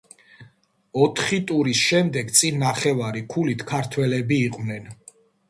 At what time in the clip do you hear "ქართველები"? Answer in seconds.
3.75-4.43